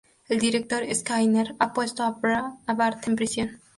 El 0.27 0.39
Director 0.43 0.81
Skinner 0.95 1.55
ha 1.59 1.73
puesto 1.73 2.01
a 2.01 2.17
Bart 2.75 3.07
en 3.07 3.15
prisión. 3.15 3.61